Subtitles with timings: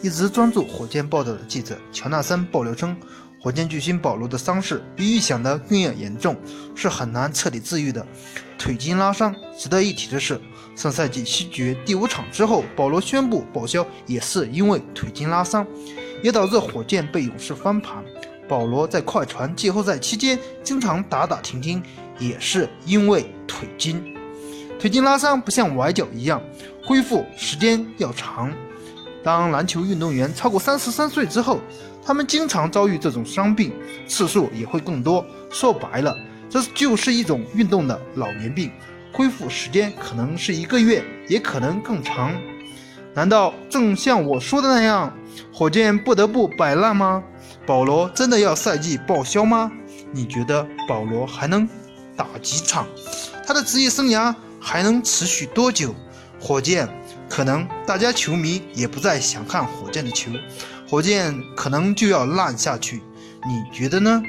[0.00, 2.96] 一直专注火箭报道的记者乔纳森爆料称，
[3.40, 6.36] 火箭巨星保罗的伤势比预想的更要严重，
[6.74, 8.06] 是很难彻底治愈的
[8.56, 9.34] 腿筋拉伤。
[9.58, 10.40] 值得一提的是，
[10.76, 15.66] 上赛季西决第五场之后，保罗宣布报销，也是因为腿筋拉伤，
[16.22, 18.04] 也导致火箭被勇士翻盘。
[18.48, 21.82] 保罗在快船季后赛期间经常打打停停，
[22.20, 24.14] 也是因为腿筋。
[24.78, 26.40] 腿筋拉伤不像崴脚一样，
[26.84, 28.52] 恢复时间要长。
[29.28, 31.60] 当篮球运动员超过三十三岁之后，
[32.02, 33.74] 他们经常遭遇这种伤病，
[34.06, 35.22] 次数也会更多。
[35.50, 36.16] 说白了，
[36.48, 38.72] 这就是一种运动的老年病，
[39.12, 42.32] 恢复时间可能是一个月，也可能更长。
[43.12, 45.14] 难道正像我说的那样，
[45.52, 47.22] 火箭不得不摆烂吗？
[47.66, 49.70] 保罗真的要赛季报销吗？
[50.10, 51.68] 你觉得保罗还能
[52.16, 52.86] 打几场？
[53.46, 55.94] 他的职业生涯还能持续多久？
[56.40, 56.88] 火箭？
[57.38, 60.32] 可能大家球迷也不再想看火箭的球，
[60.88, 63.00] 火箭可能就要烂下去，
[63.46, 64.20] 你觉得呢？